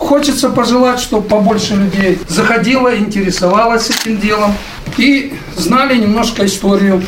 Хочется 0.00 0.48
пожелать, 0.48 0.98
чтобы 0.98 1.28
побольше 1.28 1.76
людей 1.76 2.18
заходило, 2.26 2.96
интересовалось 2.96 3.90
этим 3.90 4.18
делом 4.18 4.54
и 4.96 5.34
знали 5.56 5.98
немножко 5.98 6.46
историю 6.46 7.02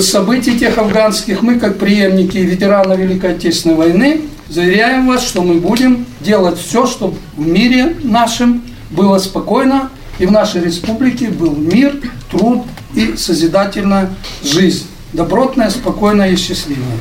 событий 0.00 0.58
тех 0.58 0.78
афганских. 0.78 1.42
Мы, 1.42 1.60
как 1.60 1.78
преемники 1.78 2.38
ветерана 2.38 2.94
Великой 2.94 3.34
Отечественной 3.34 3.76
войны, 3.76 4.22
заверяем 4.48 5.06
вас, 5.06 5.22
что 5.22 5.42
мы 5.42 5.60
будем 5.60 6.06
делать 6.20 6.58
все, 6.58 6.86
чтобы 6.86 7.18
в 7.36 7.46
мире 7.46 7.94
нашем 8.02 8.62
было 8.90 9.18
спокойно, 9.18 9.90
и 10.18 10.24
в 10.26 10.32
нашей 10.32 10.64
республике 10.64 11.28
был 11.28 11.54
мир, 11.54 12.00
труд 12.30 12.64
и 12.94 13.16
созидательная 13.16 14.10
жизнь. 14.42 14.86
Добротная, 15.12 15.70
спокойная 15.70 16.32
и 16.32 16.36
счастливая. 16.36 16.98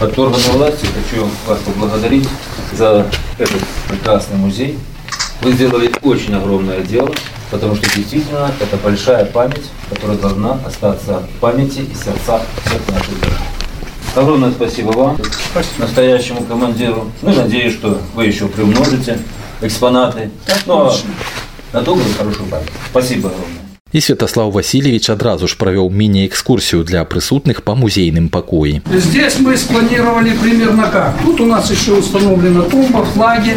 От 0.00 0.18
органов 0.18 0.52
власти 0.54 0.86
хочу 0.86 1.26
вас 1.46 1.58
поблагодарить 1.60 2.28
за 2.76 3.06
этот 3.38 3.60
прекрасный 3.88 4.36
музей. 4.36 4.78
Вы 5.42 5.52
сделали 5.52 5.92
очень 6.02 6.34
огромное 6.34 6.80
дело, 6.80 7.12
потому 7.50 7.74
что 7.74 7.84
действительно 7.96 8.50
это 8.60 8.76
большая 8.76 9.24
память, 9.24 9.70
которая 9.90 10.16
должна 10.16 10.58
остаться 10.64 11.20
в 11.20 11.40
памяти 11.40 11.80
и 11.80 11.94
сердцах 11.94 12.42
всех 12.64 12.88
наших 12.88 13.18
граждан. 13.20 13.46
Огромное 14.14 14.50
спасибо 14.50 14.90
вам, 14.90 15.18
спасибо. 15.50 15.86
настоящему 15.86 16.44
командиру. 16.44 17.10
Ну, 17.22 17.32
надеюсь, 17.32 17.74
что 17.74 17.98
вы 18.14 18.26
еще 18.26 18.46
приумножите 18.46 19.18
экспонаты. 19.62 20.30
Ну, 20.66 20.88
а 20.88 20.94
на 21.72 21.80
добрую, 21.80 22.12
хорошую 22.16 22.48
память. 22.48 22.68
Спасибо 22.90 23.30
огромное. 23.30 23.61
І 23.92 24.00
Святослав 24.00 24.52
Васильевич 24.52 25.10
адразу 25.10 25.48
ж 25.48 25.56
провел 25.56 25.90
мини-экскурсию 25.90 26.84
для 26.84 27.04
присутных 27.04 27.60
по 27.60 27.74
музейным 27.74 28.28
покои. 28.28 28.80
Здесь 28.96 29.38
мы 29.40 29.56
спланировали 29.56 30.32
примерно 30.42 30.88
как. 30.92 31.14
Тут 31.24 31.40
у 31.40 31.46
нас 31.46 31.70
еще 31.70 31.92
установлена 31.92 32.62
тумба, 32.62 33.04
флаги. 33.04 33.52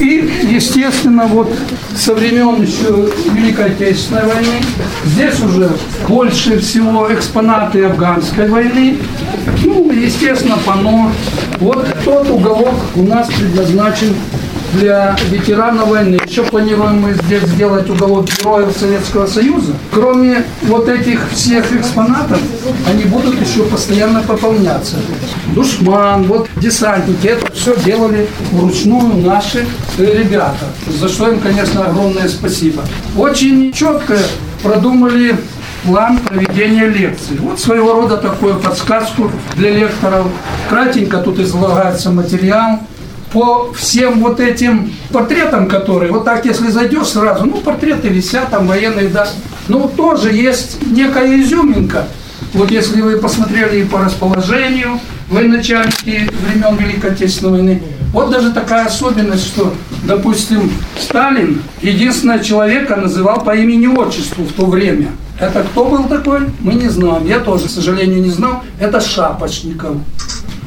И, 0.00 0.30
естественно, 0.56 1.26
вот 1.26 1.52
со 1.96 2.14
времен 2.14 2.62
еще 2.62 3.08
Великой 3.34 3.64
Отечественной 3.64 4.26
войны 4.26 4.62
здесь 5.06 5.40
уже 5.40 5.70
больше 6.08 6.58
всего 6.58 7.12
экспонаты 7.12 7.84
афганской 7.84 8.48
войны. 8.48 8.96
Ну, 9.64 9.90
естественно, 9.90 10.58
пано. 10.64 11.12
Вот 11.58 11.86
тот 12.04 12.30
уголок 12.30 12.74
у 12.94 13.02
нас 13.02 13.28
предназначен 13.28 14.14
для 14.74 15.16
ветеранов 15.30 15.88
войны. 15.88 16.18
Еще 16.26 16.42
планируем 16.42 17.00
мы 17.00 17.14
здесь 17.14 17.42
сделать 17.42 17.88
уголок 17.88 18.26
героев 18.26 18.76
Советского 18.78 19.26
Союза. 19.26 19.72
Кроме 19.92 20.44
вот 20.62 20.88
этих 20.88 21.28
всех 21.30 21.72
экспонатов, 21.72 22.38
они 22.88 23.04
будут 23.04 23.40
еще 23.40 23.62
постоянно 23.64 24.22
пополняться. 24.22 24.96
Душман, 25.54 26.24
вот 26.24 26.48
десантники, 26.56 27.26
это 27.26 27.52
все 27.52 27.76
делали 27.84 28.28
вручную 28.52 29.16
наши 29.24 29.66
ребята. 29.98 30.66
За 30.88 31.08
что 31.08 31.30
им, 31.30 31.40
конечно, 31.40 31.84
огромное 31.84 32.28
спасибо. 32.28 32.82
Очень 33.16 33.72
четко 33.72 34.16
продумали 34.62 35.36
план 35.84 36.18
проведения 36.18 36.86
лекций. 36.86 37.36
Вот 37.38 37.60
своего 37.60 37.92
рода 37.92 38.16
такую 38.16 38.58
подсказку 38.58 39.30
для 39.56 39.70
лекторов. 39.70 40.26
Кратенько 40.68 41.18
тут 41.18 41.38
излагается 41.38 42.10
материал 42.10 42.80
по 43.34 43.72
всем 43.76 44.20
вот 44.20 44.38
этим 44.38 44.92
портретам, 45.10 45.68
которые, 45.68 46.12
вот 46.12 46.24
так, 46.24 46.46
если 46.46 46.68
зайдешь 46.68 47.08
сразу, 47.08 47.44
ну, 47.44 47.60
портреты 47.60 48.06
висят, 48.06 48.50
там 48.50 48.68
военные, 48.68 49.08
да, 49.08 49.28
ну, 49.66 49.88
тоже 49.88 50.32
есть 50.32 50.78
некая 50.86 51.42
изюминка. 51.42 52.06
Вот 52.52 52.70
если 52.70 53.00
вы 53.02 53.18
посмотрели 53.18 53.82
по 53.82 53.98
расположению 53.98 55.00
военачальники 55.28 56.30
времен 56.46 56.76
Великой 56.76 57.10
Отечественной 57.10 57.50
войны, 57.50 57.82
вот 58.12 58.30
даже 58.30 58.52
такая 58.52 58.86
особенность, 58.86 59.48
что, 59.48 59.74
допустим, 60.04 60.70
Сталин 60.96 61.60
единственного 61.82 62.38
человека 62.38 62.94
называл 62.94 63.42
по 63.42 63.56
имени-отчеству 63.56 64.44
в 64.44 64.52
то 64.52 64.66
время. 64.66 65.08
Это 65.40 65.64
кто 65.64 65.86
был 65.86 66.04
такой? 66.04 66.42
Мы 66.60 66.74
не 66.74 66.88
знаем. 66.88 67.26
Я 67.26 67.40
тоже, 67.40 67.66
к 67.66 67.70
сожалению, 67.70 68.22
не 68.22 68.30
знал. 68.30 68.62
Это 68.78 69.00
Шапочников. 69.00 69.96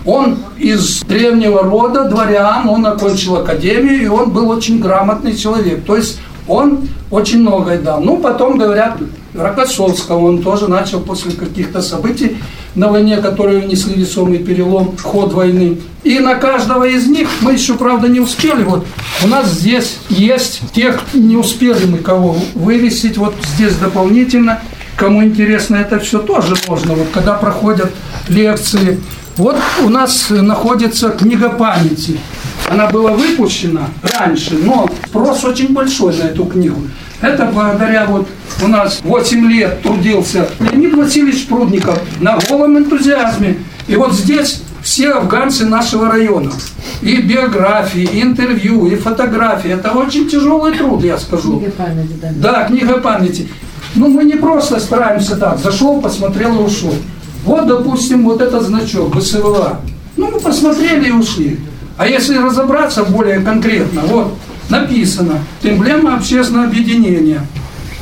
Он 0.08 0.38
из 0.58 1.02
древнего 1.02 1.64
рода, 1.64 2.06
дворян, 2.06 2.70
он 2.70 2.86
окончил 2.86 3.36
академию, 3.36 4.02
и 4.02 4.08
он 4.08 4.32
был 4.32 4.50
очень 4.50 4.80
грамотный 4.80 5.36
человек. 5.36 5.84
То 5.84 5.98
есть 5.98 6.20
он 6.48 6.88
очень 7.12 7.42
многое 7.42 7.78
дал. 7.78 8.00
Ну, 8.00 8.16
потом, 8.18 8.58
говорят, 8.58 8.98
Рокоссовского 9.34 10.30
он 10.30 10.42
тоже 10.42 10.70
начал 10.70 11.02
после 11.02 11.34
каких-то 11.34 11.82
событий 11.82 12.38
на 12.74 12.88
войне, 12.88 13.18
которые 13.18 13.60
внесли 13.60 13.96
весомый 13.96 14.40
перелом 14.40 14.96
ход 14.98 15.34
войны. 15.34 15.80
И 16.04 16.20
на 16.20 16.36
каждого 16.36 16.86
из 16.86 17.06
них 17.08 17.28
мы 17.42 17.52
еще, 17.52 17.74
правда, 17.74 18.08
не 18.08 18.22
успели. 18.22 18.64
Вот 18.64 18.86
у 19.26 19.28
нас 19.28 19.52
здесь 19.52 19.98
есть 20.10 20.62
тех, 20.72 21.02
не 21.14 21.36
успели 21.36 21.86
мы 21.86 21.98
кого 21.98 22.38
вывесить, 22.56 23.18
вот 23.18 23.36
здесь 23.44 23.76
дополнительно. 23.76 24.62
Кому 24.96 25.24
интересно 25.24 25.76
это 25.76 26.00
все 26.00 26.20
тоже 26.20 26.56
можно. 26.68 26.94
Вот 26.94 27.10
когда 27.14 27.34
проходят 27.34 27.92
лекции 28.30 29.00
вот 29.38 29.56
у 29.84 29.90
нас 29.90 30.30
находится 30.30 31.10
книга 31.10 31.50
памяти. 31.50 32.20
Она 32.70 32.88
была 32.88 33.12
выпущена 33.12 33.88
раньше, 34.02 34.56
но 34.56 34.90
спрос 35.08 35.44
очень 35.46 35.74
большой 35.74 36.16
на 36.18 36.24
эту 36.24 36.46
книгу. 36.46 36.82
Это 37.22 37.46
благодаря 37.46 38.06
вот 38.06 38.28
у 38.64 38.68
нас 38.68 39.00
8 39.04 39.52
лет 39.52 39.82
трудился 39.82 40.50
Леонид 40.60 40.94
Васильевич 40.96 41.48
Прудников 41.48 42.00
на 42.20 42.38
голом 42.50 42.78
энтузиазме. 42.78 43.58
И 43.88 43.96
вот 43.96 44.14
здесь 44.14 44.62
все 44.84 45.12
афганцы 45.12 45.66
нашего 45.66 46.10
района. 46.10 46.52
И 47.02 47.18
биографии, 47.22 48.04
и 48.04 48.22
интервью, 48.22 48.88
и 48.88 48.96
фотографии. 48.96 49.72
Это 49.72 49.92
очень 49.92 50.28
тяжелый 50.30 50.74
труд, 50.74 51.04
я 51.04 51.18
скажу. 51.18 51.60
Книга 51.60 51.72
памяти, 51.72 52.14
да. 52.22 52.30
Да, 52.36 52.64
книга 52.66 52.98
памяти. 53.00 53.48
Ну, 53.96 54.10
мы 54.10 54.26
не 54.26 54.36
просто 54.36 54.80
стараемся 54.80 55.38
так, 55.38 55.58
зашел, 55.60 56.02
посмотрел 56.02 56.60
и 56.60 56.64
ушел. 56.64 56.94
Вот, 57.48 57.66
допустим, 57.66 58.26
вот 58.26 58.42
этот 58.42 58.64
значок 58.64 59.16
БСВА. 59.16 59.80
Ну, 60.18 60.32
мы 60.32 60.38
посмотрели 60.38 61.08
и 61.08 61.12
ушли. 61.12 61.62
А 61.98 62.06
если 62.06 62.38
разобраться 62.38 63.04
более 63.04 63.40
конкретно, 63.40 64.02
вот 64.02 64.38
написано 64.70 65.40
«Эмблема 65.64 66.16
общественного 66.16 66.66
объединения». 66.66 67.40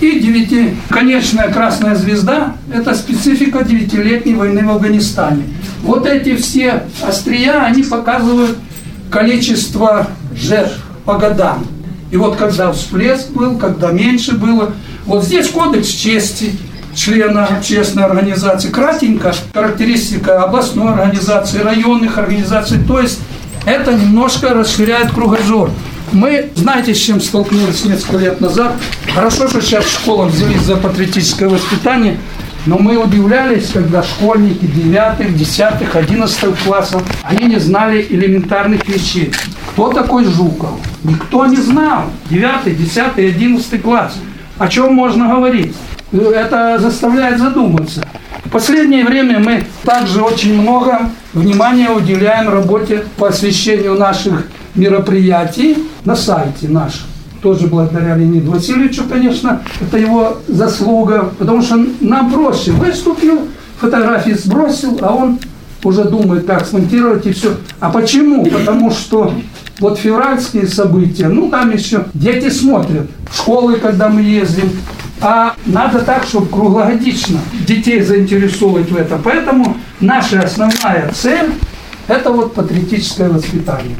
И 0.01 0.19
девятиконечная 0.19 1.53
красная 1.53 1.95
звезда– 1.95 2.55
это 2.73 2.95
специфика 2.95 3.63
девятилетней 3.63 4.33
войны 4.33 4.65
в 4.65 4.71
Афганистане. 4.71 5.43
Вот 5.83 6.07
эти 6.07 6.35
все 6.35 6.83
острия, 7.07 7.63
они 7.63 7.83
показывают 7.83 8.57
количество 9.11 10.07
жертв 10.35 10.81
по 11.05 11.19
годам. 11.19 11.67
И 12.09 12.17
вот 12.17 12.35
когда 12.35 12.71
всплеск 12.71 13.29
был, 13.29 13.59
когда 13.59 13.91
меньше 13.91 14.35
было. 14.35 14.73
Вот 15.05 15.23
здесь 15.23 15.49
кодекс 15.49 15.89
чести– 15.89 16.53
члена 16.95 17.45
общественной 17.45 18.05
организации. 18.05 18.69
Кратенько 18.69 19.33
характеристика 19.53 20.43
областной 20.43 20.93
организации, 20.93 21.59
районных 21.59 22.17
организаций. 22.17 22.79
То 22.87 22.99
есть 22.99 23.19
это 23.65 23.93
немножко 23.93 24.49
расширяет 24.49 25.11
кругозор. 25.11 25.69
Мы, 26.11 26.49
знаете, 26.55 26.93
с 26.93 26.97
чем 26.97 27.19
столкнулись 27.19 27.83
несколько 27.83 28.17
лет 28.17 28.39
назад? 28.39 28.73
Хорошо, 29.13 29.47
что 29.47 29.61
сейчас 29.61 29.85
в 29.85 29.93
школах 29.93 30.31
взялись 30.31 30.61
за 30.61 30.77
патриотическое 30.77 31.49
воспитание, 31.49 32.17
но 32.65 32.77
мы 32.77 32.97
удивлялись, 32.97 33.69
когда 33.73 34.01
школьники 34.03 34.65
9, 34.65 35.35
10, 35.35 35.63
11 35.93 36.59
классов, 36.63 37.03
они 37.23 37.45
не 37.47 37.59
знали 37.59 38.05
элементарных 38.09 38.87
вещей. 38.87 39.31
Кто 39.71 39.91
такой 39.91 40.25
Жуков? 40.25 40.79
Никто 41.03 41.45
не 41.47 41.57
знал. 41.57 42.05
9, 42.29 42.77
10, 42.77 43.17
11 43.17 43.81
класс. 43.81 44.13
О 44.57 44.67
чем 44.67 44.93
можно 44.93 45.27
говорить? 45.27 45.75
Это 46.11 46.77
заставляет 46.79 47.39
задуматься. 47.39 48.05
В 48.45 48.49
последнее 48.49 49.05
время 49.05 49.39
мы 49.39 49.63
также 49.83 50.21
очень 50.21 50.61
много 50.61 51.09
внимания 51.33 51.89
уделяем 51.89 52.49
работе 52.49 53.03
по 53.17 53.29
освещению 53.29 53.95
наших 53.95 54.47
мероприятий 54.75 55.77
на 56.05 56.15
сайте 56.15 56.67
нашем. 56.67 57.07
Тоже 57.41 57.67
благодаря 57.67 58.15
Леониду 58.15 58.51
Васильевичу, 58.51 59.03
конечно, 59.09 59.61
это 59.81 59.97
его 59.97 60.37
заслуга, 60.47 61.31
потому 61.37 61.61
что 61.61 61.77
нам 62.01 62.31
проще. 62.31 62.71
Выступил, 62.71 63.47
фотографии 63.79 64.31
сбросил, 64.31 64.97
а 65.01 65.13
он 65.13 65.39
уже 65.83 66.05
думает, 66.05 66.45
как 66.45 66.65
смонтировать 66.65 67.25
и 67.27 67.33
все. 67.33 67.55
А 67.79 67.89
почему? 67.89 68.45
Потому 68.45 68.91
что 68.91 69.33
вот 69.79 69.99
февральские 69.99 70.67
события, 70.67 71.27
ну 71.27 71.49
там 71.49 71.71
еще 71.71 72.05
дети 72.13 72.49
смотрят. 72.49 73.07
Школы, 73.31 73.75
когда 73.75 74.09
мы 74.09 74.21
ездим, 74.21 74.71
а 75.21 75.55
надо 75.65 75.99
так, 75.99 76.23
чтобы 76.25 76.47
круглогодично 76.47 77.39
детей 77.65 78.01
заинтересовать 78.01 78.89
в 78.89 78.95
этом. 78.95 79.21
Поэтому 79.23 79.77
наша 79.99 80.41
основная 80.41 81.11
цель– 81.13 81.51
это 82.07 82.31
вот 82.31 82.53
патриотическое 82.53 83.29
воспитание. 83.29 83.95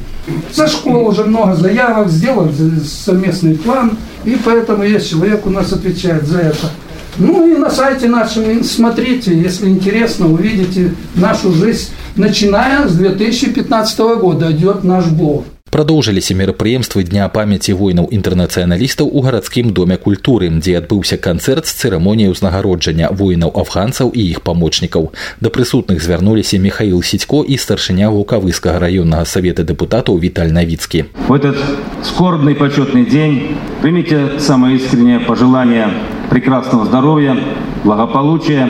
За 0.51 0.67
школу 0.67 1.09
уже 1.09 1.23
много 1.23 1.55
заявок, 1.55 2.09
сделан 2.09 2.51
совместный 2.83 3.55
план, 3.55 3.97
и 4.23 4.37
поэтому 4.43 4.83
есть 4.83 5.09
человек 5.09 5.45
у 5.45 5.49
нас 5.49 5.71
отвечает 5.71 6.25
за 6.25 6.39
это. 6.39 6.69
Ну 7.17 7.47
и 7.47 7.55
на 7.57 7.69
сайте 7.69 8.09
нашем 8.09 8.63
смотрите, 8.63 9.37
если 9.37 9.69
интересно, 9.69 10.27
увидите 10.27 10.93
нашу 11.15 11.53
жизнь. 11.53 11.91
Начиная 12.15 12.87
с 12.87 12.95
2015 12.95 13.99
года 14.19 14.51
идет 14.51 14.83
наш 14.83 15.05
блог. 15.05 15.45
Продолжились 15.74 16.30
мерапрыемствы 16.30 17.04
дня 17.04 17.28
памяти 17.28 17.70
воинаў 17.70 18.08
інтэрнацыяналістаў 18.10 19.06
у 19.06 19.20
гарадскім 19.22 19.70
доме 19.70 19.96
культуры, 19.96 20.50
дзе 20.50 20.82
адбыўся 20.82 21.14
канцэрт 21.16 21.70
з 21.70 21.76
цырымоніяй 21.78 22.34
узнагароджання 22.34 23.08
воінаў 23.14 23.54
афганцаў 23.54 24.10
і 24.10 24.24
іх 24.34 24.42
памочнікаў. 24.42 25.14
Да 25.40 25.48
прысутных 25.48 26.02
звярнуліся 26.02 26.58
Михаил 26.58 27.02
Сідько 27.02 27.44
і 27.46 27.54
старшыня 27.54 28.10
вулкавыскага 28.10 28.82
районнага 28.82 29.24
совета 29.24 29.62
депутатаў 29.62 30.18
Виталь 30.18 30.50
Новицкий. 30.50 31.04
В 31.28 31.32
этот 31.32 31.56
скорбный 32.02 32.56
почетный 32.56 33.06
день 33.06 33.56
примите 33.80 34.40
самое 34.40 34.74
искреннее 34.74 35.20
пожелание 35.20 35.88
прекрасного 36.30 36.84
здоровья, 36.84 37.38
благополучия, 37.84 38.68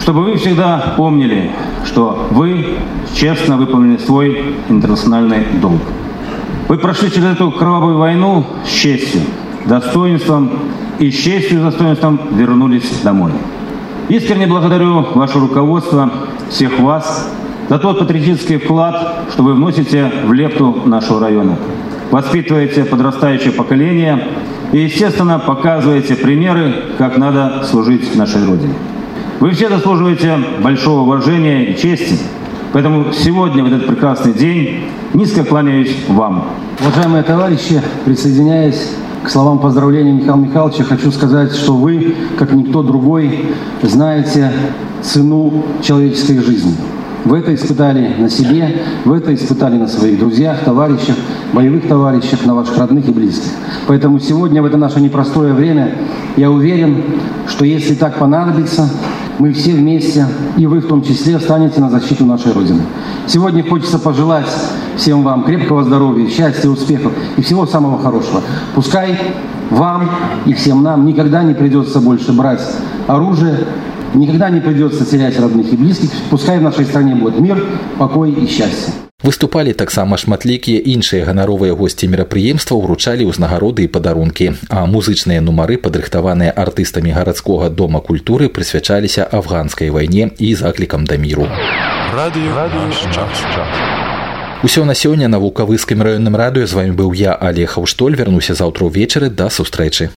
чтобы 0.00 0.22
вы 0.22 0.36
всегда 0.36 0.94
помнили, 0.96 1.50
что 1.84 2.28
вы 2.30 2.78
честно 3.14 3.56
выполнили 3.56 3.98
свой 3.98 4.54
интернациональный 4.68 5.44
долг. 5.60 5.82
Вы 6.71 6.77
прошли 6.77 7.11
через 7.11 7.31
эту 7.31 7.51
кровавую 7.51 7.97
войну 7.97 8.45
с 8.65 8.69
честью, 8.69 9.19
достоинством 9.65 10.51
и 10.99 11.11
с 11.11 11.15
честью 11.15 11.59
и 11.59 11.63
достоинством 11.63 12.17
вернулись 12.31 13.01
домой. 13.03 13.33
Искренне 14.07 14.47
благодарю 14.47 15.05
ваше 15.13 15.39
руководство, 15.39 16.09
всех 16.49 16.79
вас, 16.79 17.29
за 17.67 17.77
тот 17.77 17.99
патриотический 17.99 18.55
вклад, 18.55 19.25
что 19.33 19.43
вы 19.43 19.53
вносите 19.53 20.09
в 20.25 20.31
лепту 20.31 20.83
нашего 20.85 21.19
района. 21.19 21.57
Воспитываете 22.09 22.85
подрастающее 22.85 23.51
поколение 23.51 24.29
и, 24.71 24.77
естественно, 24.77 25.39
показываете 25.39 26.15
примеры, 26.15 26.73
как 26.97 27.17
надо 27.17 27.65
служить 27.69 28.15
нашей 28.15 28.45
Родине. 28.45 28.75
Вы 29.41 29.51
все 29.51 29.67
заслуживаете 29.67 30.37
большого 30.63 31.01
уважения 31.01 31.65
и 31.65 31.77
чести– 31.77 32.17
Поэтому 32.73 33.11
сегодня, 33.11 33.63
в 33.63 33.67
этот 33.67 33.85
прекрасный 33.85 34.33
день, 34.33 34.85
низко 35.13 35.43
кланяюсь 35.43 35.93
вам. 36.07 36.45
Уважаемые 36.79 37.23
товарищи, 37.23 37.81
присоединяясь 38.05 38.91
к 39.23 39.29
словам 39.29 39.59
поздравления 39.59 40.13
Михаила 40.13 40.37
Михайловича, 40.37 40.83
хочу 40.85 41.11
сказать, 41.11 41.53
что 41.53 41.73
вы, 41.73 42.15
как 42.37 42.53
никто 42.53 42.81
другой, 42.81 43.45
знаете 43.81 44.51
цену 45.01 45.65
человеческой 45.81 46.37
жизни. 46.37 46.73
Вы 47.25 47.39
это 47.39 47.53
испытали 47.53 48.15
на 48.17 48.29
себе, 48.29 48.81
вы 49.03 49.17
это 49.17 49.33
испытали 49.35 49.77
на 49.77 49.87
своих 49.87 50.17
друзьях, 50.17 50.61
товарищах, 50.63 51.15
боевых 51.53 51.87
товарищах, 51.87 52.45
на 52.45 52.55
ваших 52.55 52.77
родных 52.77 53.07
и 53.09 53.11
близких. 53.11 53.51
Поэтому 53.85 54.19
сегодня, 54.19 54.61
в 54.61 54.65
это 54.65 54.77
наше 54.77 55.01
непростое 55.01 55.53
время, 55.53 55.93
я 56.37 56.49
уверен, 56.49 57.03
что 57.47 57.65
если 57.65 57.95
так 57.95 58.17
понадобится, 58.17 58.89
мы 59.41 59.53
все 59.53 59.71
вместе, 59.71 60.27
и 60.55 60.67
вы 60.67 60.81
в 60.81 60.87
том 60.87 61.01
числе, 61.01 61.39
встанете 61.39 61.81
на 61.81 61.89
защиту 61.89 62.27
нашей 62.27 62.53
Родины. 62.53 62.83
Сегодня 63.25 63.67
хочется 63.67 63.97
пожелать 63.97 64.45
всем 64.97 65.23
вам 65.23 65.45
крепкого 65.45 65.83
здоровья, 65.83 66.29
счастья, 66.29 66.69
успехов 66.69 67.11
и 67.37 67.41
всего 67.41 67.65
самого 67.65 67.97
хорошего. 67.97 68.41
Пускай 68.75 69.17
вам 69.71 70.11
и 70.45 70.53
всем 70.53 70.83
нам 70.83 71.07
никогда 71.07 71.41
не 71.41 71.55
придется 71.55 72.01
больше 72.01 72.33
брать 72.33 72.61
оружие, 73.07 73.65
никогда 74.14 74.50
не 74.50 74.60
придется 74.60 75.04
терять 75.04 75.38
родных 75.38 75.72
и 75.72 75.76
близких. 75.76 76.10
Пускай 76.30 76.58
в 76.58 76.62
нашей 76.62 76.84
стране 76.84 77.14
будет 77.14 77.40
мир, 77.40 77.62
покой 77.98 78.32
и 78.32 78.46
счастье. 78.46 78.92
Выступалі 79.24 79.72
таксама 79.72 80.20
шматлікія 80.20 80.84
іншыя 80.92 81.24
ганаровыя 81.24 81.72
госці 81.72 82.04
мерапрыемства 82.12 82.76
ўручалі 82.76 83.24
ўзнагароды 83.32 83.88
і 83.88 83.90
падарункі, 83.90 84.52
а 84.68 84.84
музычныя 84.84 85.40
нумары, 85.40 85.80
падрыхтаваныя 85.80 86.52
артыстамі 86.52 87.16
гарадскога 87.16 87.72
дома 87.72 88.04
культуры 88.04 88.52
прысвячаліся 88.52 89.24
афганскай 89.24 89.88
вайне 89.88 90.28
і 90.36 90.52
заклікам 90.54 91.08
да 91.08 91.16
міру. 91.16 91.48
Усё 94.62 94.84
на 94.84 94.92
сёння 94.92 95.28
на 95.32 95.40
вулкавыскім 95.40 96.04
раённым 96.04 96.36
радыё 96.36 96.68
з 96.68 96.76
вами 96.76 96.92
быў 96.92 97.16
я 97.16 97.32
Алег 97.32 97.72
Хаўштоль 97.72 98.20
вернуся 98.20 98.52
заўтра 98.52 98.84
ўвечары 98.84 99.32
да 99.32 99.48
сустрэчы. 99.48 100.04